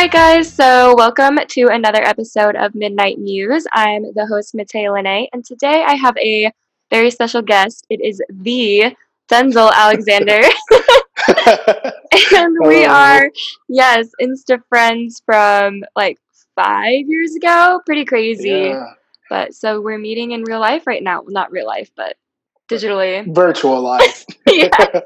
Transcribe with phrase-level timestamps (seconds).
[0.00, 0.50] right, guys.
[0.50, 3.66] So, welcome to another episode of Midnight Muse.
[3.74, 6.50] I'm the host, Mattea Lene, and today I have a
[6.88, 7.84] very special guest.
[7.90, 8.96] It is the
[9.30, 10.40] Denzel Alexander.
[12.34, 13.30] and we are,
[13.68, 16.16] yes, Insta friends from like
[16.54, 17.82] five years ago.
[17.84, 18.48] Pretty crazy.
[18.48, 18.86] Yeah.
[19.28, 21.20] But so we're meeting in real life right now.
[21.20, 22.16] Well, not real life, but
[22.70, 23.34] digitally.
[23.34, 24.24] Virtual life.
[24.46, 25.00] yeah.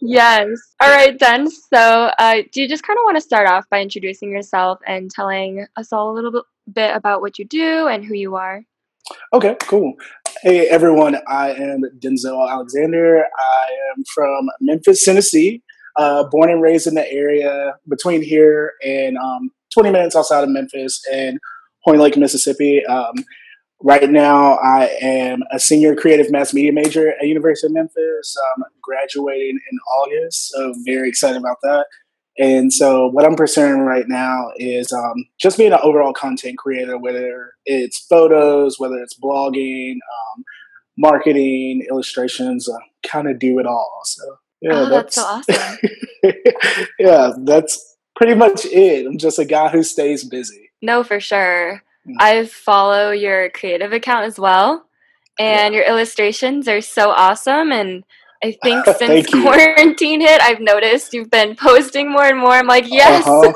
[0.00, 0.48] Yes.
[0.80, 1.50] All right, then.
[1.50, 5.10] So, uh, do you just kind of want to start off by introducing yourself and
[5.10, 6.30] telling us all a little
[6.72, 8.62] bit, about what you do and who you are?
[9.32, 9.94] Okay, cool.
[10.42, 13.24] Hey everyone, I am Denzel Alexander.
[13.24, 15.62] I am from Memphis, Tennessee.
[15.96, 20.50] Uh, born and raised in the area between here and um, 20 minutes outside of
[20.50, 21.38] Memphis and
[21.82, 22.84] Horn Lake, Mississippi.
[22.86, 23.14] Um,
[23.82, 28.36] right now, I am a senior creative mass media major at University of Memphis.
[28.56, 31.86] I'm graduating in August, so very excited about that.
[32.38, 36.96] And so, what I'm pursuing right now is um, just being an overall content creator,
[36.96, 40.44] whether it's photos, whether it's blogging, um,
[40.96, 44.02] marketing, illustrations, uh, kind of do it all.
[44.04, 44.22] So,
[44.60, 45.78] yeah, oh, that's, so awesome.
[47.00, 49.06] yeah, that's pretty much it.
[49.06, 50.70] I'm just a guy who stays busy.
[50.80, 51.82] No, for sure.
[52.18, 54.86] I follow your creative account as well,
[55.38, 55.80] and yeah.
[55.80, 57.72] your illustrations are so awesome.
[57.72, 58.04] And
[58.42, 62.52] I think since quarantine hit, I've noticed you've been posting more and more.
[62.52, 63.26] I'm like, yes.
[63.26, 63.52] Uh-huh.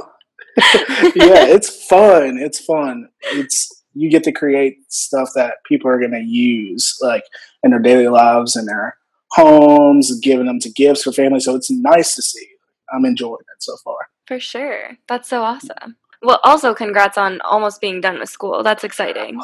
[1.14, 2.36] yeah, it's fun.
[2.38, 3.08] It's fun.
[3.22, 7.24] It's you get to create stuff that people are going to use, like
[7.62, 8.96] in their daily lives and their
[9.32, 11.40] homes, giving them to gifts for family.
[11.40, 12.46] So it's nice to see.
[12.92, 13.96] I'm enjoying it so far.
[14.26, 14.98] For sure.
[15.08, 15.96] That's so awesome.
[16.22, 18.62] Well, also congrats on almost being done with school.
[18.62, 19.40] That's exciting.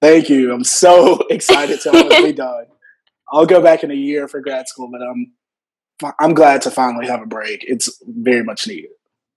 [0.00, 0.52] Thank you.
[0.52, 2.66] I'm so excited to almost be done.
[3.32, 5.32] I'll go back in a year for grad school, but I'm
[6.18, 7.64] I'm glad to finally have a break.
[7.66, 8.90] It's very much needed.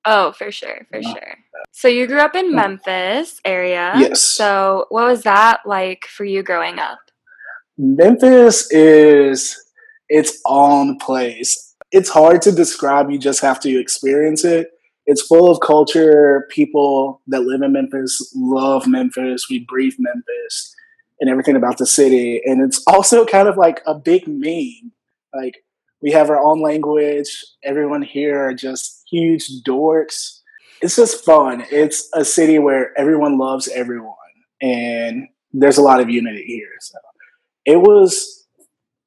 [0.06, 1.12] Oh, for sure, for yeah.
[1.12, 1.38] sure.
[1.72, 3.94] So you grew up in Memphis area.
[3.98, 4.22] Yes.
[4.22, 7.00] So what was that like for you growing up?
[7.78, 9.64] Memphis is
[10.10, 11.76] its own place.
[11.92, 13.10] It's hard to describe.
[13.10, 14.70] You just have to experience it.
[15.06, 16.48] It's full of culture.
[16.50, 19.50] People that live in Memphis love Memphis.
[19.50, 20.76] We breathe Memphis
[21.20, 22.42] and everything about the city.
[22.44, 24.92] And it's also kind of like a big meme.
[25.34, 25.64] Like
[26.02, 27.44] we have our own language.
[27.64, 30.40] Everyone here are just huge dorks.
[30.82, 31.66] It's just fun.
[31.72, 34.14] It's a city where everyone loves everyone,
[34.62, 36.68] and there's a lot of unity here.
[36.82, 36.98] So
[37.66, 38.46] it was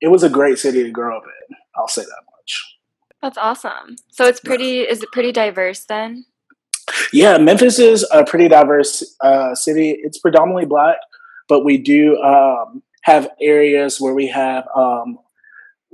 [0.01, 1.57] it was a great city to grow up in.
[1.77, 2.28] I'll say that.
[3.23, 3.97] That's awesome.
[4.11, 4.81] So it's pretty.
[4.81, 6.25] Is it pretty diverse then?
[7.13, 9.99] Yeah, Memphis is a pretty diverse uh, city.
[10.03, 10.97] It's predominantly black,
[11.49, 15.19] but we do um, have areas where we have um,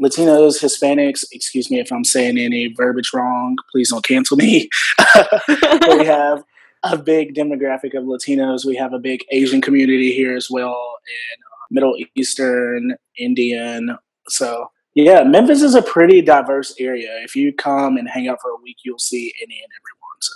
[0.01, 1.25] Latinos, Hispanics.
[1.33, 3.57] Excuse me if I'm saying any verbiage wrong.
[3.71, 4.69] Please don't cancel me.
[5.49, 6.45] we have
[6.83, 8.65] a big demographic of Latinos.
[8.65, 13.97] We have a big Asian community here as well, and uh, Middle Eastern, Indian.
[14.29, 17.11] So yeah, Memphis is a pretty diverse area.
[17.25, 20.21] If you come and hang out for a week, you'll see any and everyone.
[20.21, 20.33] So.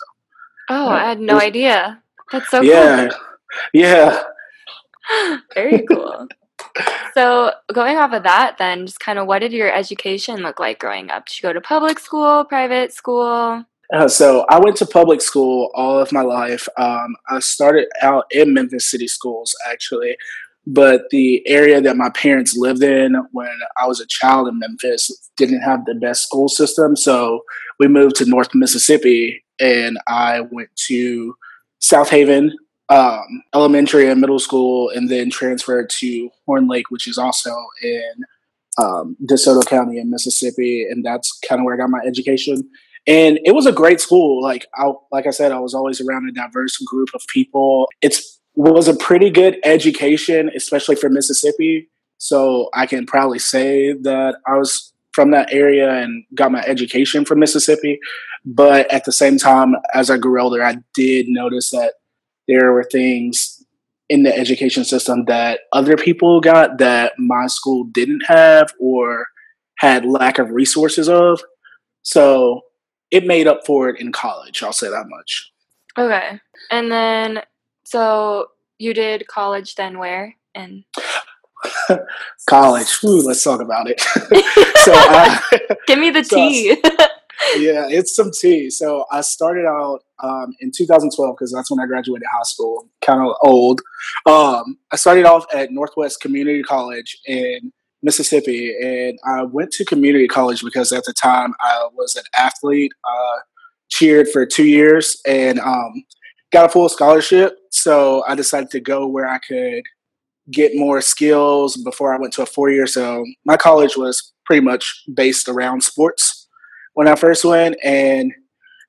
[0.70, 2.02] Oh, I had no idea.
[2.32, 3.18] That's so yeah, cool.
[3.72, 4.22] Yeah.
[5.54, 6.28] Very cool.
[7.14, 10.78] so, going off of that, then, just kind of what did your education look like
[10.78, 11.26] growing up?
[11.26, 13.64] Did you go to public school, private school?
[13.94, 16.68] Uh, so, I went to public school all of my life.
[16.76, 20.16] Um, I started out in Memphis City Schools, actually,
[20.70, 25.10] but the area that my parents lived in when I was a child in Memphis
[25.36, 26.94] didn't have the best school system.
[26.94, 27.42] So,
[27.78, 31.34] we moved to North Mississippi, and I went to
[31.80, 32.50] Southaven
[32.88, 38.12] um, elementary and middle school, and then transferred to Horn Lake, which is also in
[38.78, 42.68] um, DeSoto County in Mississippi, and that's kind of where I got my education.
[43.06, 44.42] And it was a great school.
[44.42, 47.88] Like I, like I said, I was always around a diverse group of people.
[48.02, 51.88] It's was a pretty good education, especially for Mississippi.
[52.18, 57.24] So I can proudly say that I was from that area and got my education
[57.24, 58.00] from Mississippi.
[58.44, 61.94] But at the same time, as I grew older, I did notice that
[62.48, 63.64] there were things
[64.08, 69.26] in the education system that other people got that my school didn't have or
[69.78, 71.40] had lack of resources of.
[72.02, 72.62] So
[73.12, 74.64] it made up for it in college.
[74.64, 75.52] I'll say that much.
[75.96, 76.40] Okay.
[76.70, 77.40] And then,
[77.88, 80.36] so you did college then where?
[80.54, 80.84] And
[82.46, 82.98] college.
[83.02, 83.98] Let's talk about it.
[84.80, 85.40] so I,
[85.86, 86.76] give me the so tea.
[87.56, 88.68] yeah, it's some tea.
[88.68, 92.86] So I started out um, in 2012 because that's when I graduated high school.
[93.00, 93.80] Kind of old.
[94.26, 100.28] Um, I started off at Northwest Community College in Mississippi, and I went to community
[100.28, 102.92] college because at the time I was an athlete.
[103.02, 103.38] Uh,
[103.90, 106.04] cheered for two years and um,
[106.52, 107.58] got a full scholarship.
[107.70, 109.82] So I decided to go where I could
[110.50, 112.86] get more skills before I went to a four year.
[112.86, 116.48] So my college was pretty much based around sports
[116.94, 117.76] when I first went.
[117.84, 118.32] And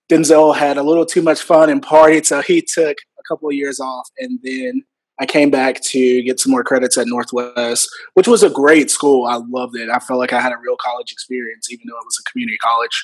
[0.10, 2.26] Denzel had a little too much fun and partied.
[2.26, 4.08] So he took a couple of years off.
[4.20, 4.84] And then
[5.20, 9.26] I came back to get some more credits at Northwest, which was a great school.
[9.26, 9.90] I loved it.
[9.90, 12.58] I felt like I had a real college experience, even though it was a community
[12.60, 13.04] college.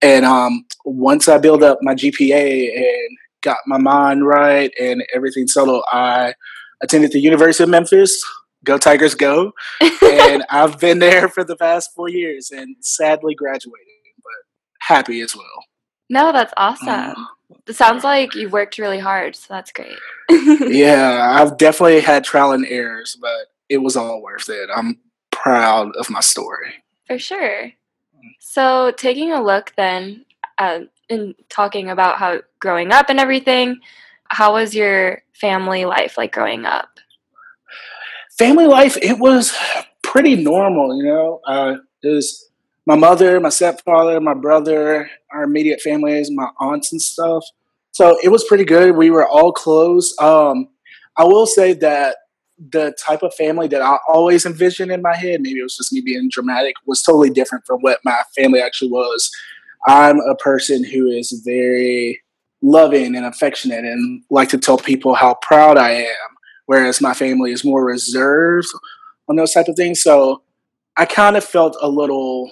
[0.00, 5.46] And um, once I built up my GPA and got my mind right and everything
[5.46, 6.34] settled, I
[6.82, 8.22] attended the University of Memphis.
[8.64, 9.52] Go Tigers, go!
[10.02, 13.86] and I've been there for the past four years, and sadly graduated,
[14.18, 14.32] but
[14.80, 15.64] happy as well.
[16.10, 16.88] No, that's awesome.
[16.88, 17.28] Um,
[17.66, 19.96] it sounds like you worked really hard, so that's great.
[20.28, 24.68] yeah, I've definitely had trial and errors, but it was all worth it.
[24.74, 24.98] I'm
[25.30, 26.74] proud of my story.
[27.06, 27.72] For sure.
[28.40, 30.26] So, taking a look then,
[30.58, 33.80] uh, in talking about how growing up and everything,
[34.28, 36.88] how was your family life like growing up?
[38.38, 39.54] Family life, it was
[40.02, 41.40] pretty normal, you know.
[41.46, 42.48] Uh, it was
[42.86, 47.44] my mother, my stepfather, my brother, our immediate families, my aunts and stuff.
[47.92, 48.96] So it was pretty good.
[48.96, 50.16] We were all close.
[50.18, 50.68] Um,
[51.16, 52.16] I will say that
[52.70, 55.92] the type of family that I always envisioned in my head, maybe it was just
[55.92, 59.30] me being dramatic, was totally different from what my family actually was.
[59.86, 62.20] I'm a person who is very
[62.62, 66.36] loving and affectionate and like to tell people how proud I am,
[66.66, 68.68] whereas my family is more reserved
[69.28, 70.02] on those type of things.
[70.02, 70.42] So
[70.96, 72.50] I kind of felt a little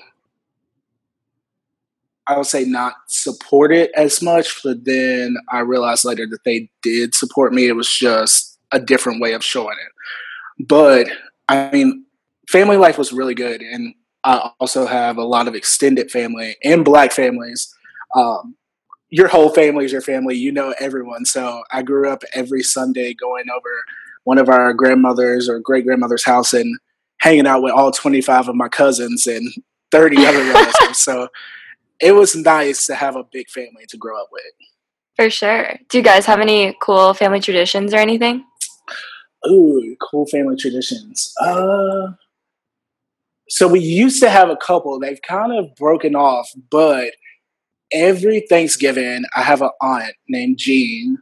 [2.28, 6.68] I would say not support it as much, but then I realized later that they
[6.82, 7.68] did support me.
[7.68, 10.66] It was just a different way of showing it.
[10.66, 11.08] But
[11.48, 12.04] I mean,
[12.46, 13.94] family life was really good, and
[14.28, 17.74] I also have a lot of extended family and black families.
[18.14, 18.56] Um,
[19.08, 20.36] your whole family is your family.
[20.36, 21.24] You know everyone.
[21.24, 23.70] So I grew up every Sunday going over
[24.24, 26.78] one of our grandmothers or great grandmother's house and
[27.20, 29.50] hanging out with all 25 of my cousins and
[29.92, 30.98] 30 other relatives.
[30.98, 31.28] So
[31.98, 34.42] it was nice to have a big family to grow up with.
[35.16, 35.78] For sure.
[35.88, 38.44] Do you guys have any cool family traditions or anything?
[39.48, 41.32] Ooh, cool family traditions.
[41.40, 42.08] Uh,
[43.48, 44.98] so we used to have a couple.
[44.98, 47.12] They've kind of broken off, but
[47.92, 51.18] every Thanksgiving, I have an aunt named Jean,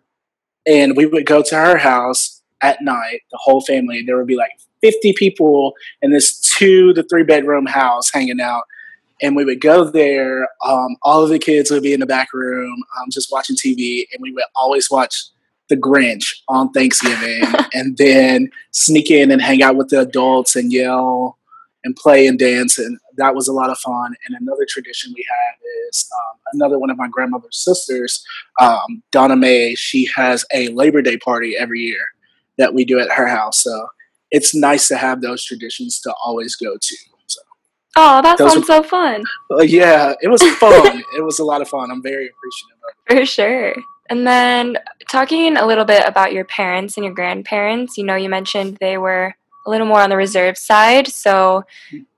[0.67, 4.03] and we would go to her house at night, the whole family.
[4.03, 4.51] There would be like
[4.83, 8.65] 50 people in this two to three bedroom house hanging out
[9.23, 10.49] and we would go there.
[10.65, 14.07] Um, all of the kids would be in the back room, um, just watching TV,
[14.13, 15.25] and we would always watch
[15.69, 17.45] The Grinch on Thanksgiving,
[17.75, 21.36] and then sneak in and hang out with the adults and yell
[21.87, 24.15] and play and dance, and that was a lot of fun.
[24.27, 25.57] And another tradition we have
[25.89, 28.23] is um, another one of my grandmother's sisters,
[28.61, 29.75] um, Donna Mae.
[29.75, 32.05] She has a Labor Day party every year
[32.59, 33.89] that we do at her house, so
[34.31, 36.97] it's nice to have those traditions to always go to.
[37.99, 39.25] Oh, that sounds were, so fun.
[39.51, 41.03] Uh, yeah, it was fun.
[41.17, 41.91] it was a lot of fun.
[41.91, 43.21] I'm very appreciative of it.
[43.21, 43.75] For sure.
[44.11, 44.79] And then
[45.09, 48.99] talking a little bit about your parents and your grandparents, you know, you mentioned they
[48.99, 49.35] were
[49.67, 51.09] a little more on the reserve side.
[51.09, 51.65] So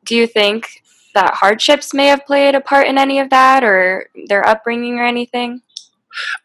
[0.05, 0.83] do you think
[1.14, 5.05] that hardships may have played a part in any of that or their upbringing or
[5.05, 5.62] anything?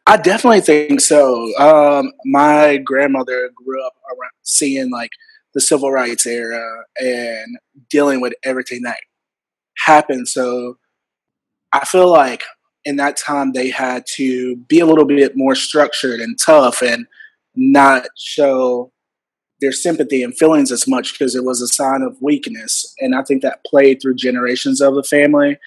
[0.05, 1.51] I definitely think so.
[1.57, 5.11] Um, my grandmother grew up around seeing like
[5.53, 7.57] the civil rights era and
[7.89, 8.97] dealing with everything that
[9.85, 10.27] happened.
[10.27, 10.77] So
[11.71, 12.43] I feel like
[12.85, 17.07] in that time they had to be a little bit more structured and tough and
[17.55, 18.91] not show
[19.61, 22.93] their sympathy and feelings as much because it was a sign of weakness.
[22.99, 25.57] And I think that played through generations of the family.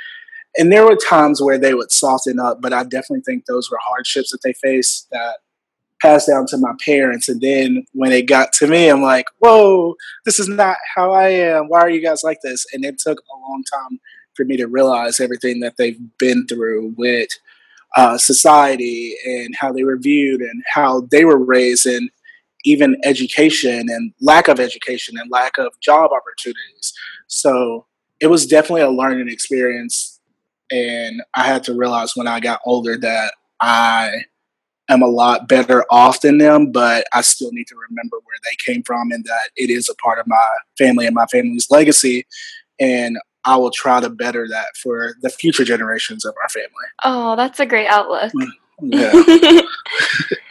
[0.59, 3.79] And there were times where they would soften up, but I definitely think those were
[3.81, 5.37] hardships that they faced that
[6.01, 7.29] passed down to my parents.
[7.29, 11.29] And then when it got to me, I'm like, whoa, this is not how I
[11.29, 11.69] am.
[11.69, 12.67] Why are you guys like this?
[12.73, 13.99] And it took a long time
[14.35, 17.31] for me to realize everything that they've been through with
[17.97, 22.11] uh, society and how they were viewed and how they were raised and
[22.67, 26.93] even education and lack of education and lack of job opportunities.
[27.29, 27.87] So
[28.21, 30.21] it was definitely a learning experience.
[30.71, 34.25] And I had to realize when I got older that I
[34.89, 38.57] am a lot better off than them, but I still need to remember where they
[38.59, 42.27] came from and that it is a part of my family and my family's legacy.
[42.81, 46.69] And I will try to better that for the future generations of our family.
[47.05, 48.33] Oh, that's a great outlook.
[48.33, 48.51] Mm,
[48.83, 49.61] yeah.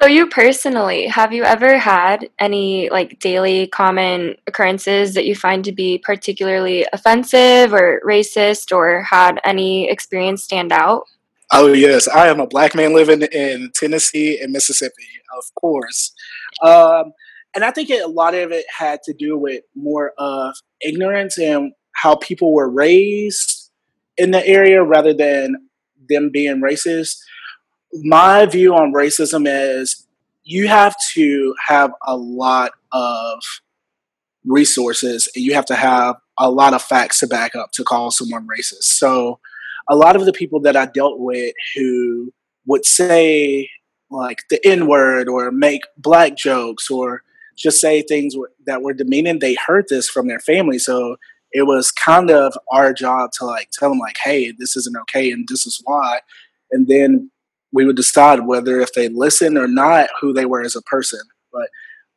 [0.00, 5.64] so you personally, have you ever had any like daily common occurrences that you find
[5.64, 11.04] to be particularly offensive or racist or had any experience stand out?
[11.52, 16.12] Oh yes, I am a black man living in Tennessee and Mississippi, of course.
[16.62, 17.12] Um,
[17.54, 21.38] and I think it, a lot of it had to do with more of ignorance
[21.38, 23.70] and how people were raised
[24.16, 25.56] in the area rather than
[26.08, 27.16] them being racist.
[27.92, 30.06] My view on racism is
[30.44, 33.42] you have to have a lot of
[34.44, 38.10] resources and you have to have a lot of facts to back up to call
[38.10, 38.84] someone racist.
[38.84, 39.40] So
[39.88, 42.32] a lot of the people that I dealt with who
[42.66, 43.68] would say
[44.10, 47.22] like the N word or make black jokes or
[47.56, 48.34] just say things
[48.66, 50.78] that were demeaning, they heard this from their family.
[50.78, 51.16] So
[51.52, 55.30] it was kind of our job to like tell them like, hey, this isn't okay
[55.30, 56.20] and this is why.
[56.70, 57.30] And then
[57.72, 61.20] we would decide whether if they listened or not, who they were as a person.
[61.52, 61.68] But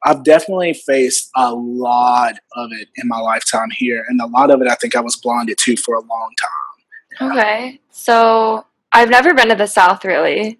[0.03, 4.05] I've definitely faced a lot of it in my lifetime here.
[4.07, 7.31] And a lot of it I think I was blinded to for a long time.
[7.31, 7.79] Okay.
[7.91, 10.59] So I've never been to the South really.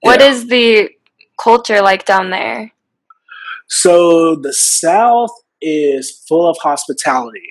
[0.00, 0.30] What yeah.
[0.30, 0.90] is the
[1.40, 2.72] culture like down there?
[3.68, 5.30] So the South
[5.60, 7.48] is full of hospitality,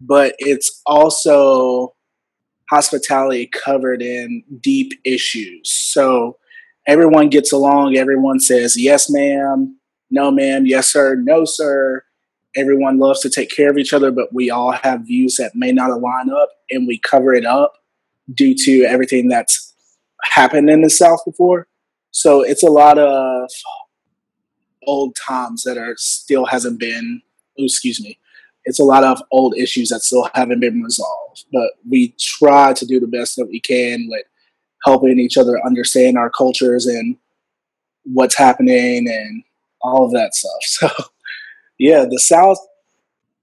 [0.00, 1.94] but it's also
[2.70, 5.70] hospitality covered in deep issues.
[5.70, 6.38] So
[6.86, 9.78] everyone gets along, everyone says, yes, ma'am,
[10.10, 12.04] no, ma'am, yes, sir, no, sir.
[12.56, 15.72] Everyone loves to take care of each other, but we all have views that may
[15.72, 17.72] not align up and we cover it up
[18.32, 19.74] due to everything that's
[20.22, 21.66] happened in the South before.
[22.12, 23.50] So it's a lot of
[24.86, 27.22] old times that are still hasn't been,
[27.58, 28.18] oh, excuse me,
[28.64, 31.44] it's a lot of old issues that still haven't been resolved.
[31.52, 34.24] But we try to do the best that we can with
[34.84, 37.16] helping each other understand our cultures and
[38.04, 39.42] what's happening and
[39.80, 40.52] all of that stuff.
[40.62, 40.88] So,
[41.78, 42.58] yeah, the South,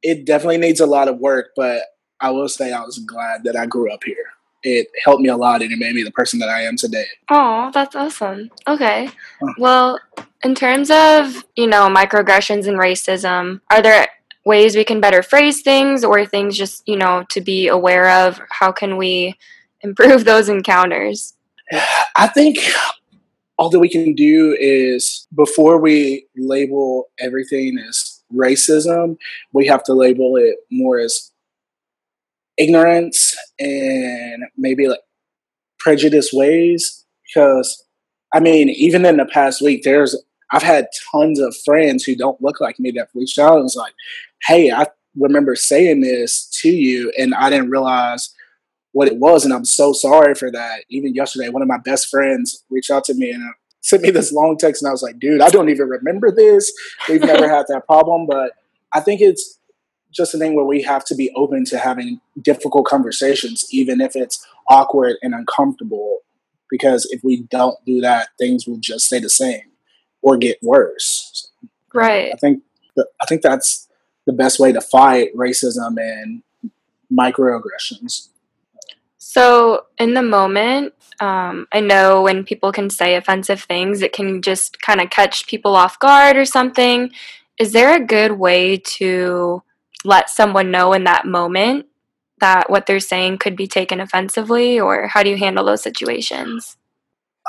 [0.01, 1.83] it definitely needs a lot of work, but
[2.19, 4.31] I will say I was glad that I grew up here
[4.63, 7.05] it helped me a lot and it made me the person that I am today.
[7.29, 8.49] Oh, that's awesome.
[8.67, 9.09] Okay.
[9.41, 9.53] Huh.
[9.57, 9.99] Well,
[10.43, 14.07] in terms of, you know, microaggressions and racism, are there
[14.45, 18.39] ways we can better phrase things or things just, you know, to be aware of?
[18.49, 19.35] How can we
[19.81, 21.33] improve those encounters?
[22.15, 22.59] I think
[23.57, 29.17] all that we can do is before we label everything as racism,
[29.53, 31.31] we have to label it more as
[32.57, 34.99] ignorance and maybe like
[35.79, 37.83] prejudiced ways because
[38.33, 40.15] I mean, even in the past week, there's
[40.51, 43.75] I've had tons of friends who don't look like me that reached out and was
[43.75, 43.93] like,
[44.43, 48.33] "Hey, I remember saying this to you, and I didn't realize
[48.91, 52.09] what it was, and I'm so sorry for that." Even yesterday, one of my best
[52.09, 55.03] friends reached out to me and uh, sent me this long text, and I was
[55.03, 56.71] like, "Dude, I don't even remember this.
[57.07, 58.51] We've never had that problem." But
[58.93, 59.57] I think it's
[60.11, 64.17] just a thing where we have to be open to having difficult conversations, even if
[64.17, 66.19] it's awkward and uncomfortable.
[66.69, 69.70] Because if we don't do that, things will just stay the same
[70.21, 71.49] or get worse.
[71.93, 72.31] Right.
[72.33, 72.63] I think
[72.97, 73.87] I think that's
[74.25, 76.43] the best way to fight racism and
[77.11, 78.29] microaggressions.
[79.17, 84.41] So, in the moment, um, I know when people can say offensive things, it can
[84.41, 87.11] just kind of catch people off guard or something.
[87.59, 89.63] Is there a good way to
[90.03, 91.85] let someone know in that moment
[92.39, 96.75] that what they're saying could be taken offensively or how do you handle those situations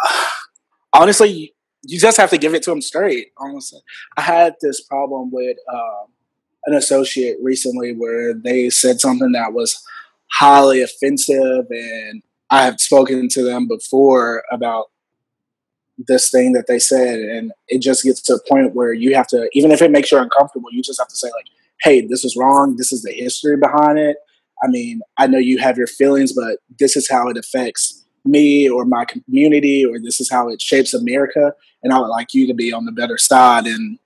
[0.93, 3.81] honestly you just have to give it to them straight honestly
[4.17, 6.07] i had this problem with um,
[6.67, 9.83] an associate recently where they said something that was
[10.31, 14.87] highly offensive and i have spoken to them before about
[16.09, 19.27] this thing that they said and it just gets to a point where you have
[19.27, 21.47] to even if it makes you uncomfortable you just have to say like
[21.83, 22.77] hey, this is wrong.
[22.77, 24.17] This is the history behind it.
[24.63, 28.69] I mean, I know you have your feelings, but this is how it affects me
[28.69, 31.55] or my community, or this is how it shapes America.
[31.83, 33.99] And I would like you to be on the better side and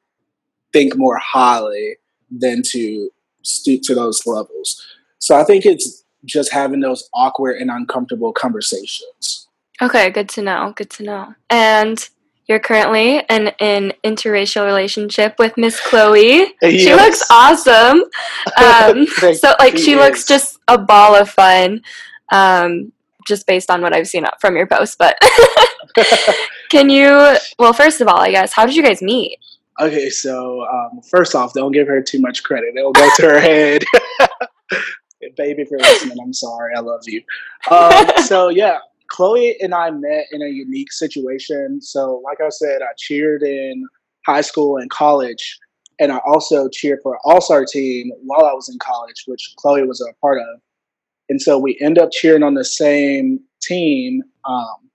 [0.73, 1.97] think more highly
[2.31, 3.11] than to
[3.43, 4.85] stoop to those levels.
[5.19, 9.49] So I think it's just having those awkward and uncomfortable conversations.
[9.81, 10.73] Okay, good to know.
[10.77, 11.35] Good to know.
[11.51, 12.09] And
[12.47, 16.55] you're currently in an interracial relationship with Miss Chloe.
[16.63, 16.81] Yes.
[16.81, 18.05] She looks awesome.
[18.59, 21.83] Um, so, like, she, looks just a ball of fun,
[22.31, 22.93] um,
[23.27, 24.99] just based on what I've seen from your post.
[24.99, 25.19] But
[26.71, 29.39] can you, well, first of all, I guess, how did you guys meet?
[29.79, 32.75] Okay, so um, first off, don't give her too much credit.
[32.77, 33.85] It'll go to her head.
[35.37, 36.73] Baby, if you're listening, I'm sorry.
[36.75, 37.23] I love you.
[37.71, 38.79] Um, so, yeah,
[39.09, 41.81] Chloe and I met in a unique situation.
[41.83, 43.87] So, like I said, I cheered in
[44.25, 45.59] high school and college,
[46.01, 49.87] and I also cheered for All Star team while I was in college, which Chloe
[49.87, 50.61] was a part of.
[51.29, 54.23] And so we end up cheering on the same team.
[54.45, 54.91] Um,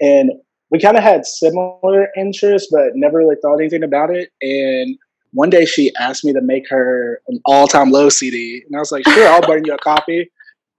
[0.00, 0.32] and
[0.70, 4.30] we kind of had similar interests, but never really thought anything about it.
[4.42, 4.98] And
[5.32, 8.92] one day she asked me to make her an all-time low CD, and I was
[8.92, 10.30] like, "Sure, I'll burn you a copy."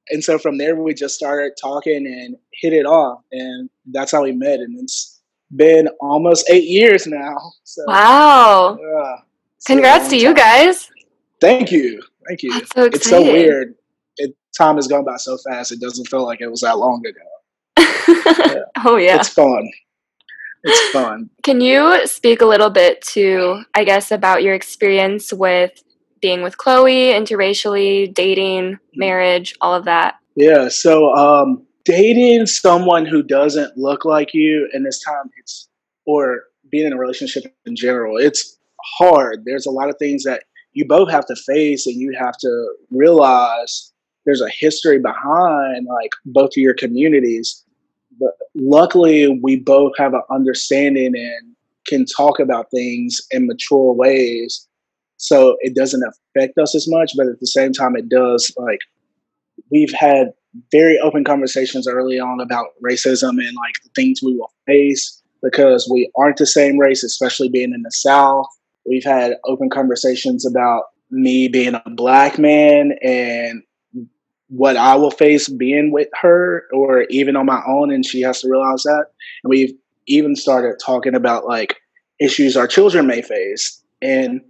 [0.10, 4.24] And so from there, we just started talking and hit it off, and that's how
[4.24, 4.60] we met.
[4.60, 5.22] And it's
[5.56, 7.38] been almost eight years now.
[7.64, 8.78] So, wow!
[8.82, 9.16] Yeah,
[9.66, 10.90] Congrats to you guys.
[11.40, 12.52] Thank you, thank you.
[12.76, 13.76] So it's so weird.
[14.58, 17.20] Time has gone by so fast; it doesn't feel like it was that long ago.
[17.78, 18.64] yeah.
[18.86, 19.70] Oh yeah, it's fun
[20.64, 21.30] it's fun.
[21.44, 25.72] Can you speak a little bit to, I guess, about your experience with
[26.22, 30.16] being with Chloe, interracially, dating, marriage, all of that?
[30.36, 30.68] Yeah.
[30.70, 35.70] So, um, dating someone who doesn't look like you, and this time it's,
[36.06, 38.58] or being in a relationship in general, it's
[38.98, 39.44] hard.
[39.46, 42.74] There's a lot of things that you both have to face, and you have to
[42.92, 43.94] realize
[44.26, 47.64] there's a history behind like both of your communities
[48.20, 51.56] but luckily we both have an understanding and
[51.88, 54.68] can talk about things in mature ways.
[55.18, 58.80] So it doesn't affect us as much but at the same time it does like
[59.72, 60.32] we've had
[60.72, 65.88] very open conversations early on about racism and like the things we will face because
[65.92, 68.48] we aren't the same race especially being in the south.
[68.86, 73.62] We've had open conversations about me being a black man and
[74.50, 78.42] what I will face being with her or even on my own, and she has
[78.42, 79.06] to realize that.
[79.44, 79.74] And we've
[80.08, 81.78] even started talking about like
[82.20, 83.82] issues our children may face.
[84.02, 84.42] And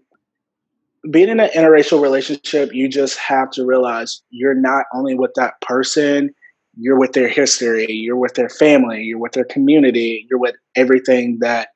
[1.12, 5.60] being in an interracial relationship, you just have to realize you're not only with that
[5.62, 6.34] person,
[6.78, 11.40] you're with their history, you're with their family, you're with their community, you're with everything
[11.40, 11.70] that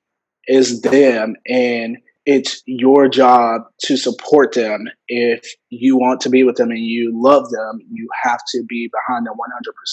[0.48, 1.36] is them.
[1.48, 4.88] And it's your job to support them.
[5.08, 8.90] If you want to be with them and you love them, you have to be
[8.92, 9.34] behind them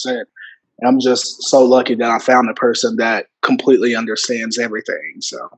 [0.07, 0.25] 100%.
[0.81, 5.17] And I'm just so lucky that I found a person that completely understands everything.
[5.21, 5.51] So,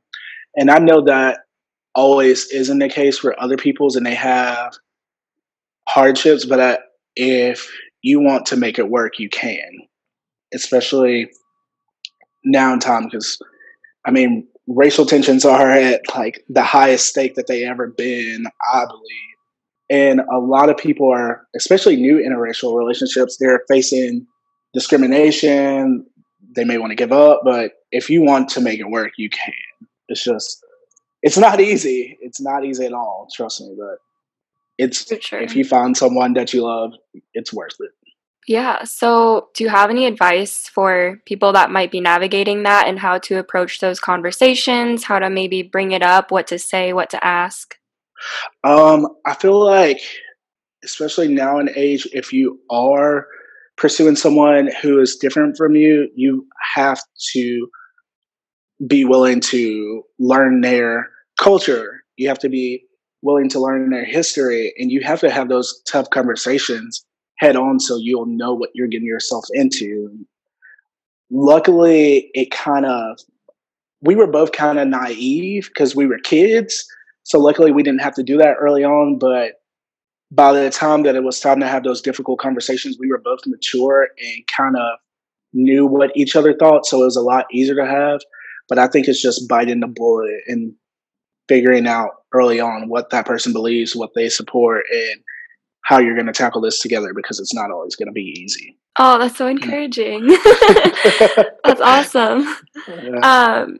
[0.56, 1.40] and I know that
[1.94, 4.72] always isn't the case for other people's and they have
[5.88, 6.78] hardships, but I,
[7.16, 9.80] if you want to make it work, you can,
[10.54, 11.30] especially
[12.44, 13.04] now in time.
[13.04, 13.38] Because,
[14.06, 18.84] I mean, racial tensions are at like the highest stake that they ever been, I
[18.86, 19.32] believe.
[19.90, 24.26] And a lot of people are, especially new interracial relationships, they're facing
[24.72, 26.06] discrimination.
[26.54, 29.28] They may want to give up, but if you want to make it work, you
[29.28, 29.52] can.
[30.08, 30.64] It's just,
[31.22, 32.18] it's not easy.
[32.20, 33.28] It's not easy at all.
[33.34, 33.98] Trust me, but
[34.78, 35.40] it's sure.
[35.40, 36.92] if you find someone that you love,
[37.34, 37.90] it's worth it.
[38.48, 38.82] Yeah.
[38.84, 43.18] So, do you have any advice for people that might be navigating that and how
[43.18, 47.24] to approach those conversations, how to maybe bring it up, what to say, what to
[47.24, 47.76] ask?
[48.64, 50.00] Um, I feel like,
[50.84, 53.26] especially now in age, if you are
[53.76, 57.00] pursuing someone who is different from you, you have
[57.32, 57.68] to
[58.86, 62.02] be willing to learn their culture.
[62.16, 62.84] You have to be
[63.22, 67.04] willing to learn their history, and you have to have those tough conversations
[67.42, 70.16] head on so you'll know what you're getting yourself into.
[71.30, 73.18] Luckily, it kind of,
[74.00, 76.86] we were both kind of naive because we were kids.
[77.24, 79.18] So luckily, we didn't have to do that early on.
[79.18, 79.54] But
[80.30, 83.40] by the time that it was time to have those difficult conversations, we were both
[83.46, 84.98] mature and kind of
[85.52, 86.86] knew what each other thought.
[86.86, 88.20] So it was a lot easier to have.
[88.68, 90.74] But I think it's just biting the bullet and
[91.48, 95.20] figuring out early on what that person believes, what they support, and
[95.82, 98.76] how you're going to tackle this together because it's not always going to be easy.
[98.98, 100.26] Oh, that's so encouraging.
[101.64, 102.56] that's awesome.
[102.88, 103.62] Yeah.
[103.62, 103.78] Um,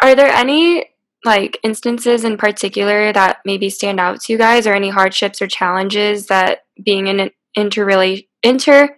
[0.00, 0.86] are there any
[1.24, 5.46] like instances in particular that maybe stand out to you guys or any hardships or
[5.46, 8.90] challenges that being in an interrela- interracial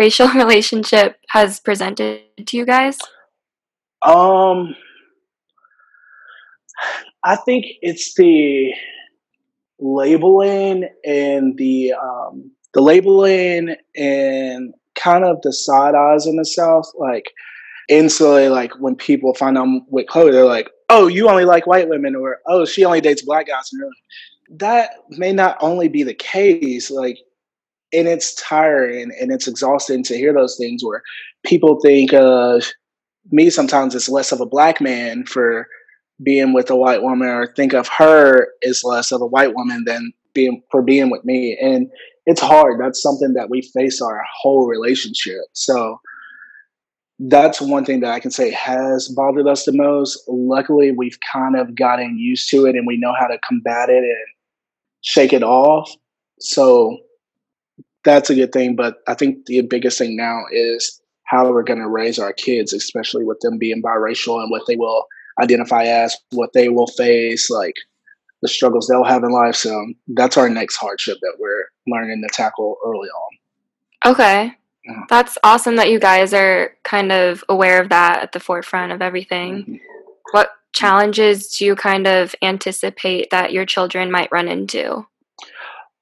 [0.34, 2.96] relationship has presented to you guys?
[4.02, 4.74] Um
[7.24, 8.72] I think it's the
[9.78, 16.90] labeling and the um, the labeling and kind of the side eyes in the South,
[16.98, 17.24] like
[17.88, 21.88] instantly, like when people find out with Chloe, they're like, "Oh, you only like white
[21.88, 26.02] women," or "Oh, she only dates black guys." And like, that may not only be
[26.02, 27.18] the case, like,
[27.92, 31.02] and it's tiring and it's exhausting to hear those things where
[31.44, 32.64] people think of
[33.30, 33.50] me.
[33.50, 35.66] Sometimes it's less of a black man for
[36.22, 39.84] being with a white woman or think of her as less of a white woman
[39.84, 41.58] than being for being with me.
[41.60, 41.88] And
[42.26, 42.80] it's hard.
[42.80, 45.42] That's something that we face our whole relationship.
[45.52, 46.00] So
[47.18, 50.22] that's one thing that I can say has bothered us the most.
[50.28, 54.02] Luckily, we've kind of gotten used to it and we know how to combat it
[54.04, 54.26] and
[55.00, 55.90] shake it off.
[56.40, 56.98] So
[58.04, 58.76] that's a good thing.
[58.76, 62.72] But I think the biggest thing now is how we're going to raise our kids,
[62.72, 65.06] especially with them being biracial and what they will
[65.40, 67.74] identify as, what they will face, like
[68.42, 69.56] the struggles they'll have in life.
[69.56, 74.12] So that's our next hardship that we're learning to tackle early on.
[74.12, 74.54] Okay.
[74.84, 75.02] Yeah.
[75.08, 79.02] That's awesome that you guys are kind of aware of that at the forefront of
[79.02, 79.62] everything.
[79.62, 79.74] Mm-hmm.
[80.30, 85.06] What challenges do you kind of anticipate that your children might run into?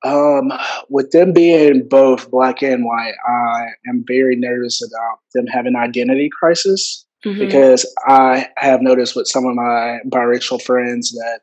[0.04, 0.52] Um,
[0.90, 6.28] with them being both black and white, I am very nervous about them having identity
[6.38, 7.38] crisis mm-hmm.
[7.38, 11.40] because I have noticed with some of my biracial friends that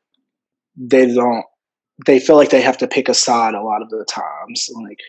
[0.76, 1.46] they don't,
[2.06, 4.70] they feel like they have to pick a side a lot of the times.
[4.84, 5.00] Like,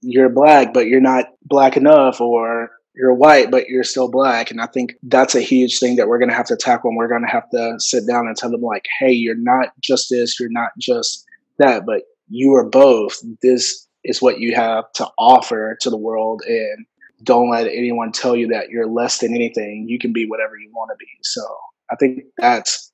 [0.00, 4.50] you're black, but you're not black enough, or you're white, but you're still black.
[4.50, 6.90] And I think that's a huge thing that we're going to have to tackle.
[6.90, 9.68] And we're going to have to sit down and tell them, like, hey, you're not
[9.80, 11.24] just this, you're not just
[11.58, 13.20] that, but you are both.
[13.42, 16.42] This is what you have to offer to the world.
[16.46, 16.86] And
[17.22, 19.86] don't let anyone tell you that you're less than anything.
[19.88, 21.08] You can be whatever you want to be.
[21.22, 21.42] So
[21.90, 22.92] I think that's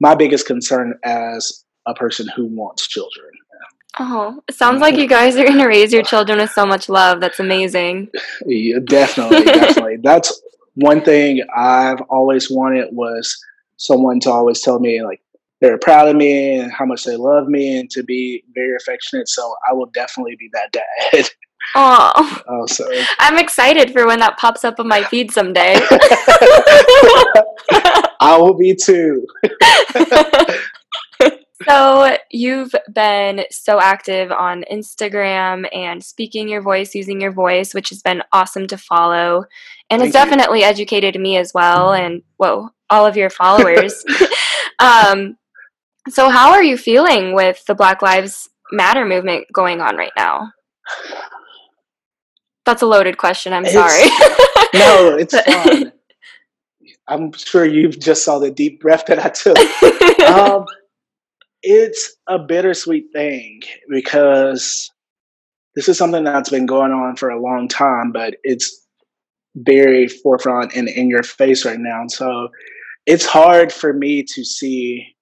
[0.00, 3.30] my biggest concern as a person who wants children.
[3.98, 6.90] Oh, it sounds like you guys are going to raise your children with so much
[6.90, 7.20] love.
[7.20, 8.10] That's amazing.
[8.44, 9.96] Yeah, definitely, definitely.
[10.02, 10.38] That's
[10.74, 13.34] one thing I've always wanted was
[13.78, 15.22] someone to always tell me like
[15.62, 19.28] they're proud of me and how much they love me and to be very affectionate.
[19.28, 21.30] So I will definitely be that dad.
[21.74, 22.66] Oh, oh.
[23.18, 25.74] I'm excited for when that pops up on my feed someday.
[28.20, 29.26] I will be too.
[31.68, 37.90] so you've been so active on Instagram and speaking your voice, using your voice, which
[37.90, 39.44] has been awesome to follow,
[39.90, 44.04] and Thank it's definitely educated me as well, and whoa, all of your followers.
[44.78, 45.36] um,
[46.08, 50.52] so, how are you feeling with the Black Lives Matter movement going on right now?
[52.66, 53.52] That's a loaded question.
[53.52, 54.02] I'm it's, sorry.
[54.74, 55.92] no, it's fine.
[57.08, 59.56] I'm sure you just saw the deep breath that I took.
[60.28, 60.66] um,
[61.62, 64.90] it's a bittersweet thing because
[65.76, 68.86] this is something that's been going on for a long time, but it's
[69.54, 72.04] very forefront and in your face right now.
[72.08, 72.48] So
[73.06, 75.14] it's hard for me to see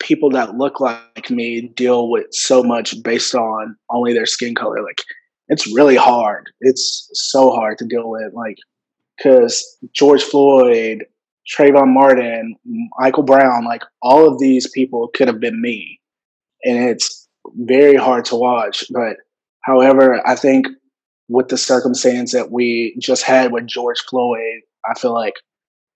[0.00, 4.82] people that look like me deal with so much based on only their skin color.
[4.82, 5.02] Like,
[5.48, 6.50] it's really hard.
[6.60, 8.32] It's so hard to deal with.
[8.32, 8.56] Like,
[9.16, 11.04] because George Floyd,
[11.48, 12.56] Trayvon Martin,
[12.98, 16.00] Michael Brown, like all of these people could have been me.
[16.64, 18.84] And it's very hard to watch.
[18.90, 19.16] But
[19.62, 20.66] however, I think
[21.28, 25.34] with the circumstance that we just had with George Floyd, I feel like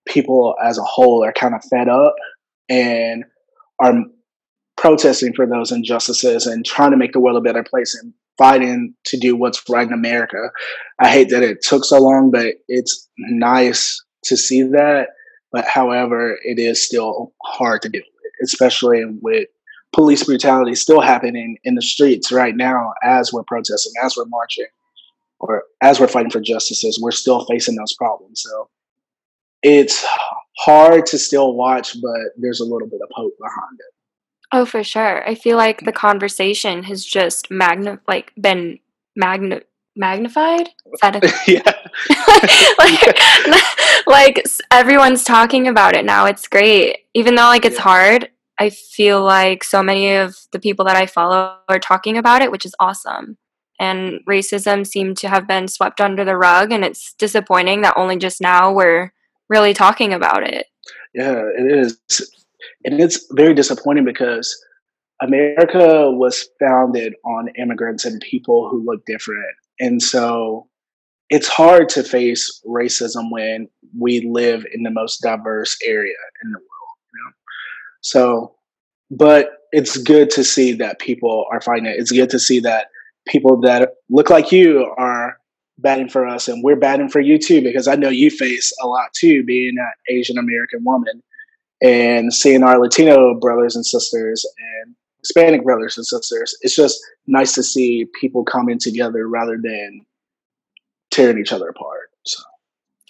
[0.07, 2.15] people as a whole are kind of fed up
[2.69, 3.25] and
[3.79, 3.93] are
[4.77, 8.95] protesting for those injustices and trying to make the world a better place and fighting
[9.05, 10.49] to do what's right in America.
[10.99, 15.09] I hate that it took so long, but it's nice to see that.
[15.51, 19.47] But however, it is still hard to deal with, especially with
[19.93, 24.67] police brutality still happening in the streets right now as we're protesting, as we're marching,
[25.39, 26.99] or as we're fighting for justices.
[27.01, 28.43] We're still facing those problems.
[28.43, 28.69] So
[29.63, 30.05] it's
[30.59, 33.98] hard to still watch, but there's a little bit of hope behind it.
[34.51, 35.27] Oh, for sure.
[35.27, 38.79] I feel like the conversation has just magna like been
[39.15, 39.61] magna
[39.95, 40.69] magnified.
[40.91, 41.71] Is that a- yeah.
[44.07, 46.25] like, like everyone's talking about it now.
[46.25, 47.81] It's great, even though like it's yeah.
[47.83, 48.29] hard.
[48.59, 52.51] I feel like so many of the people that I follow are talking about it,
[52.51, 53.37] which is awesome.
[53.79, 58.17] And racism seemed to have been swept under the rug, and it's disappointing that only
[58.17, 59.13] just now we're
[59.47, 60.65] really talking about it.
[61.13, 61.97] Yeah, it is.
[62.85, 64.57] And it's very disappointing because
[65.21, 69.55] America was founded on immigrants and people who look different.
[69.79, 70.67] And so
[71.29, 76.57] it's hard to face racism when we live in the most diverse area in the
[76.57, 76.97] world.
[77.13, 77.31] You know?
[78.01, 78.55] So,
[79.11, 81.97] but it's good to see that people are fighting it.
[81.97, 82.87] It's good to see that
[83.27, 85.37] people that look like you are
[85.77, 88.87] batting for us and we're batting for you too because i know you face a
[88.87, 91.21] lot too being an asian american woman
[91.81, 94.45] and seeing our latino brothers and sisters
[94.83, 100.01] and hispanic brothers and sisters it's just nice to see people coming together rather than
[101.11, 102.41] tearing each other apart so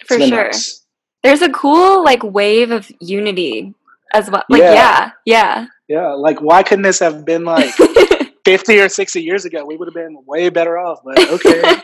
[0.06, 0.84] for sure nice.
[1.22, 3.74] there's a cool like wave of unity
[4.12, 5.66] as well like yeah yeah, yeah.
[5.88, 7.72] yeah like why couldn't this have been like
[8.44, 11.76] 50 or 60 years ago, we would have been way better off, but okay.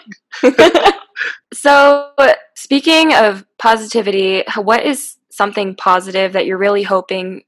[1.55, 2.11] so,
[2.55, 7.42] speaking of positivity, what is something positive that you're really hoping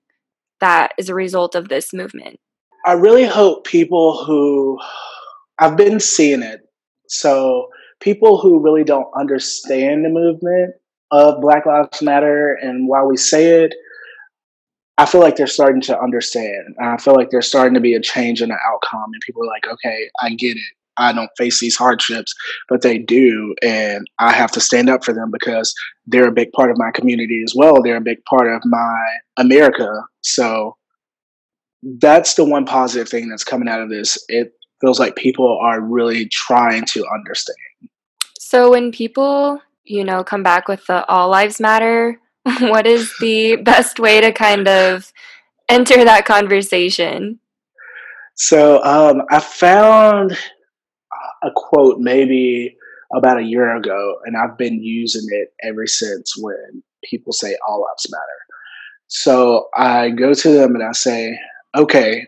[0.61, 2.39] that is a result of this movement?
[2.85, 4.79] I really hope people who
[5.59, 6.61] I've been seeing it.
[7.09, 7.69] So,
[8.01, 10.75] people who really don't understand the movement
[11.11, 13.75] of Black Lives Matter and why we say it,
[14.99, 16.77] I feel like they're starting to understand.
[16.81, 19.47] I feel like there's starting to be a change in the outcome, and people are
[19.47, 20.78] like, okay, I get it.
[20.99, 22.35] I don't face these hardships,
[22.69, 23.55] but they do.
[23.63, 25.75] And I have to stand up for them because
[26.07, 27.83] they're a big part of my community as well.
[27.83, 29.07] They're a big part of my
[29.37, 29.89] America.
[30.23, 30.77] So
[31.83, 34.23] that's the one positive thing that's coming out of this.
[34.29, 37.57] It feels like people are really trying to understand.
[38.39, 42.21] So when people, you know, come back with the all lives matter,
[42.61, 45.13] what is the best way to kind of
[45.69, 47.41] enter that conversation?
[48.37, 50.39] So um, I found
[51.43, 52.77] a quote maybe
[53.15, 57.83] about a year ago, and I've been using it ever since when people say all
[57.83, 58.23] lives matter.
[59.07, 61.39] So I go to them and I say,
[61.77, 62.27] okay,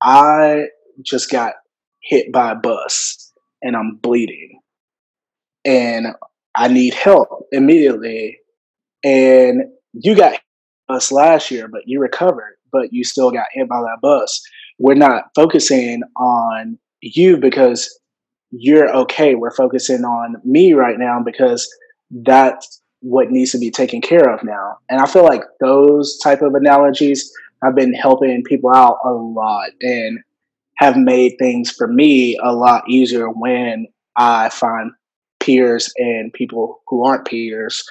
[0.00, 0.66] I
[1.02, 1.54] just got
[2.02, 4.60] hit by a bus and I'm bleeding
[5.64, 6.08] and
[6.54, 8.38] I need help immediately.
[9.02, 10.40] And you got
[10.88, 14.40] us last year, but you recovered, but you still got hit by that bus.
[14.78, 17.99] We're not focusing on you because
[18.50, 19.34] you're okay.
[19.34, 21.72] We're focusing on me right now because
[22.10, 24.78] that's what needs to be taken care of now.
[24.88, 27.32] And I feel like those type of analogies
[27.62, 30.18] have been helping people out a lot and
[30.78, 33.86] have made things for me a lot easier when
[34.16, 34.92] I find
[35.38, 37.84] peers and people who aren't peers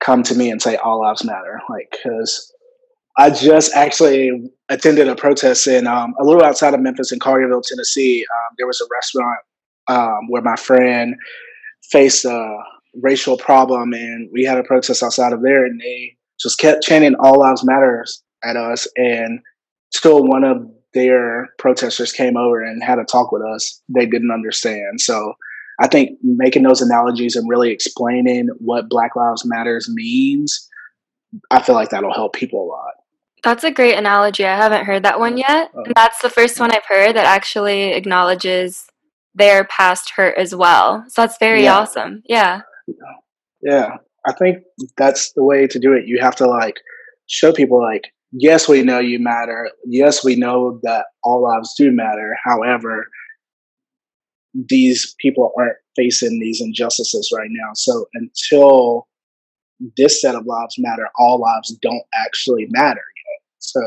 [0.00, 1.60] come to me and say all lives matter.
[1.68, 2.52] Like, cause
[3.18, 7.62] I just actually attended a protest in um, a little outside of Memphis in Collierville,
[7.62, 8.24] Tennessee.
[8.24, 9.40] Um, there was a restaurant
[9.88, 11.14] um, where my friend
[11.90, 12.56] faced a
[12.94, 17.14] racial problem, and we had a protest outside of there, and they just kept chanting
[17.16, 19.40] "All Lives Matters" at us, and
[19.92, 20.58] still one of
[20.92, 23.80] their protesters came over and had a talk with us.
[23.88, 25.34] They didn't understand, so
[25.80, 30.68] I think making those analogies and really explaining what Black Lives Matters means,
[31.50, 32.94] I feel like that'll help people a lot.
[33.42, 34.44] That's a great analogy.
[34.44, 35.70] I haven't heard that one yet.
[35.74, 35.84] Oh.
[35.84, 38.89] And that's the first one I've heard that actually acknowledges
[39.40, 41.04] their past hurt as well.
[41.08, 41.78] So that's very yeah.
[41.78, 42.22] awesome.
[42.26, 42.62] Yeah.
[43.62, 43.96] Yeah.
[44.26, 44.58] I think
[44.96, 46.06] that's the way to do it.
[46.06, 46.76] You have to like
[47.26, 49.70] show people like, yes, we know you matter.
[49.86, 52.36] Yes, we know that all lives do matter.
[52.44, 53.06] However,
[54.52, 57.70] these people aren't facing these injustices right now.
[57.74, 59.06] So until
[59.96, 63.42] this set of lives matter, all lives don't actually matter yet.
[63.58, 63.80] So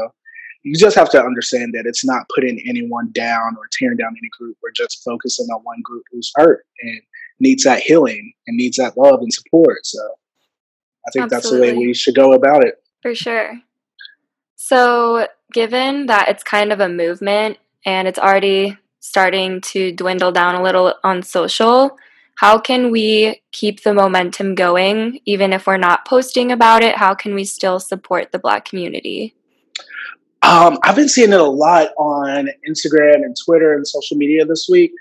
[0.64, 4.30] you just have to understand that it's not putting anyone down or tearing down any
[4.38, 4.58] group.
[4.64, 7.02] We're just focusing on one group who's hurt and
[7.40, 9.86] needs that healing and needs that love and support.
[9.86, 10.00] So
[11.06, 11.36] I think Absolutely.
[11.36, 12.82] that's the way we should go about it.
[13.02, 13.60] For sure.
[14.56, 20.56] So, given that it's kind of a movement and it's already starting to dwindle down
[20.56, 21.98] a little on social,
[22.36, 26.96] how can we keep the momentum going even if we're not posting about it?
[26.96, 29.36] How can we still support the Black community?
[30.44, 34.68] Um, I've been seeing it a lot on Instagram and Twitter and social media this
[34.70, 34.92] week.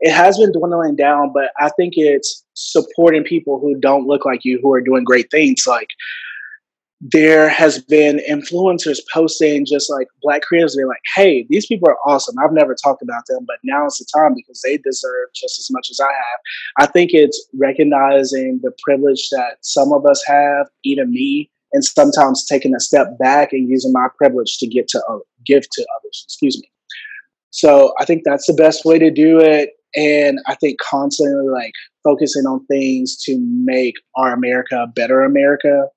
[0.00, 4.44] It has been dwindling down, but I think it's supporting people who don't look like
[4.44, 5.64] you who are doing great things.
[5.66, 5.88] Like
[7.00, 10.76] there has been influencers posting just like black creators.
[10.76, 12.36] They're like, "Hey, these people are awesome.
[12.38, 15.68] I've never talked about them, but now it's the time because they deserve just as
[15.70, 16.40] much as I have."
[16.78, 22.46] I think it's recognizing the privilege that some of us have, even me, and sometimes
[22.46, 26.24] taking a step back and using my privilege to get to uh, give to others.
[26.26, 26.70] Excuse me.
[27.50, 31.72] So I think that's the best way to do it, and I think constantly like
[32.02, 35.88] focusing on things to make our America a better America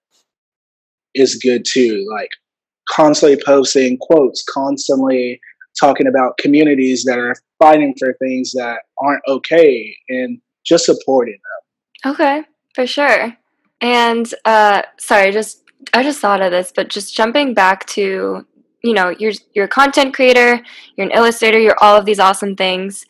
[1.16, 2.06] is good too.
[2.12, 2.30] Like
[2.90, 5.40] constantly posting quotes, constantly
[5.80, 11.38] talking about communities that are fighting for things that aren't okay, and just supporting
[12.04, 12.14] them.
[12.14, 13.36] Okay, for sure.
[13.82, 15.64] And uh, sorry, just
[15.94, 18.46] I just thought of this, but just jumping back to
[18.84, 20.62] you know you're you're a content creator,
[20.96, 23.06] you're an illustrator, you're all of these awesome things.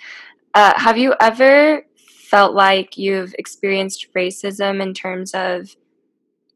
[0.54, 1.84] Uh, have you ever
[2.30, 5.76] felt like you've experienced racism in terms of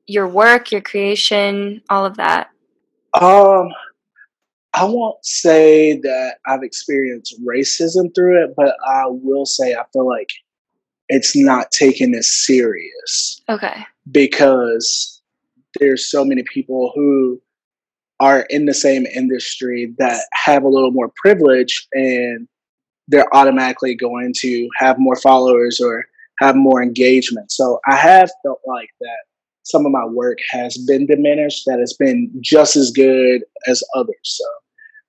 [0.07, 2.49] your work, your creation, all of that?
[3.19, 3.69] Um,
[4.73, 10.07] I won't say that I've experienced racism through it, but I will say I feel
[10.07, 10.29] like
[11.09, 13.41] it's not taken as serious.
[13.49, 13.85] Okay.
[14.09, 15.20] Because
[15.79, 17.41] there's so many people who
[18.19, 22.47] are in the same industry that have a little more privilege and
[23.07, 26.05] they're automatically going to have more followers or
[26.39, 27.51] have more engagement.
[27.51, 29.17] So I have felt like that
[29.63, 34.15] some of my work has been diminished, that it's been just as good as others.
[34.23, 34.45] So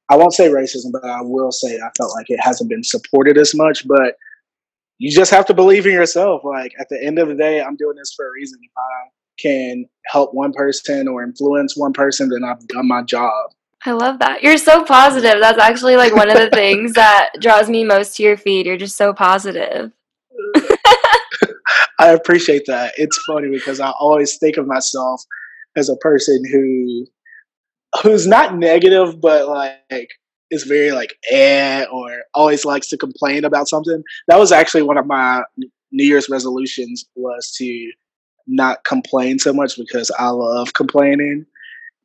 [0.08, 3.38] I won't say racism, but I will say I felt like it hasn't been supported
[3.38, 3.86] as much.
[3.86, 4.16] But
[4.98, 6.42] you just have to believe in yourself.
[6.44, 8.58] Like at the end of the day, I'm doing this for a reason.
[8.62, 13.52] If I can help one person or influence one person, then I've done my job.
[13.84, 14.42] I love that.
[14.42, 15.40] You're so positive.
[15.40, 18.66] That's actually like one of the things that draws me most to your feed.
[18.66, 19.92] You're just so positive.
[21.98, 22.94] I appreciate that.
[22.96, 25.22] It's funny because I always think of myself
[25.76, 27.06] as a person who
[28.02, 30.08] who's not negative, but like
[30.50, 34.02] is very like eh or always likes to complain about something.
[34.28, 35.42] That was actually one of my
[35.90, 37.92] New Year's resolutions was to
[38.46, 41.46] not complain so much because I love complaining.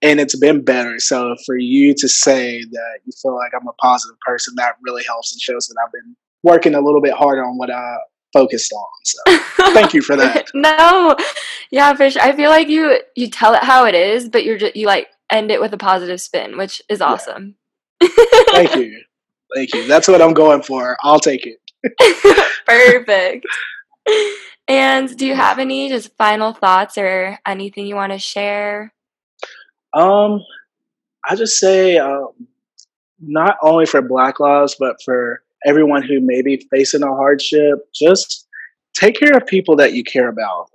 [0.02, 1.00] And it's been better.
[1.00, 5.04] So for you to say that you feel like I'm a positive person, that really
[5.04, 7.98] helps and shows that I've been working a little bit harder on what I
[8.34, 8.86] focused on.
[9.04, 9.38] So
[9.74, 10.48] thank you for that.
[10.54, 11.16] no,
[11.72, 12.22] yeah, for sure.
[12.22, 15.08] I feel like you you tell it how it is, but you're just, you like
[15.30, 17.56] end it with a positive spin, which is awesome.
[18.02, 18.10] Yeah.
[18.52, 19.02] thank you,
[19.56, 19.88] thank you.
[19.88, 20.98] That's what I'm going for.
[21.02, 21.60] I'll take it.
[22.66, 23.46] Perfect.
[24.68, 28.94] And do you have any just final thoughts or anything you want to share?
[29.94, 30.44] Um,
[31.26, 32.30] I just say um,
[33.20, 38.48] not only for Black lives, but for everyone who may be facing a hardship, just
[38.94, 40.70] take care of people that you care about.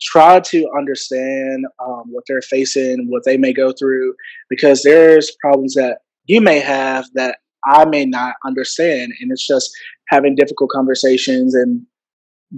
[0.00, 4.14] Try to understand um, what they're facing, what they may go through,
[4.50, 9.12] because there's problems that you may have that I may not understand.
[9.20, 9.70] And it's just
[10.08, 11.86] having difficult conversations and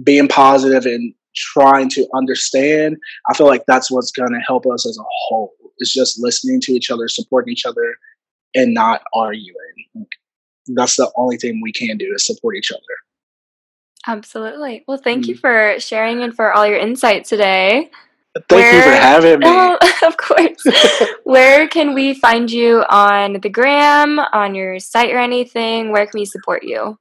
[0.03, 2.97] being positive and trying to understand.
[3.29, 5.53] I feel like that's what's going to help us as a whole.
[5.77, 7.97] It's just listening to each other, supporting each other,
[8.55, 10.07] and not arguing
[10.75, 12.81] that's the only thing we can do is support each other.
[14.07, 14.83] Absolutely.
[14.87, 17.91] Well, thank mm you for sharing and for all your insight today.
[18.47, 19.45] Thank Where, you for having me.
[19.47, 20.63] Oh, of course.
[21.23, 25.91] Where can we find you on the gram, on your site or anything?
[25.91, 26.97] Where can we support you?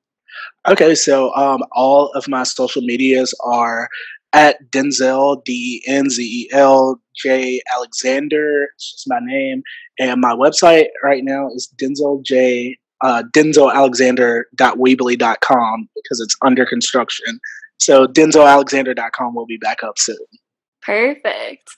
[0.66, 3.88] Okay, so um, all of my social medias are
[4.32, 8.68] at Denzel, D N Z E L J Alexander.
[8.74, 9.62] It's just my name.
[9.98, 17.38] And my website right now is Denzel J uh, denzelalexander.weebly.com because it's under construction.
[17.78, 20.18] So denzelalexander.com will be back up soon.
[20.82, 21.70] Perfect.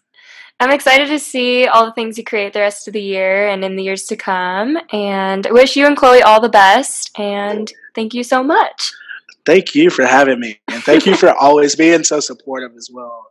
[0.59, 3.65] I'm excited to see all the things you create the rest of the year and
[3.65, 4.77] in the years to come.
[4.93, 7.19] And wish you and Chloe all the best.
[7.19, 8.93] And thank you so much.
[9.47, 10.61] Thank you for having me.
[10.69, 13.27] And thank you for always being so supportive as well.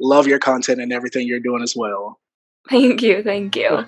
[0.00, 2.20] Love your content and everything you're doing as well.
[2.68, 3.22] Thank you.
[3.22, 3.84] Thank you.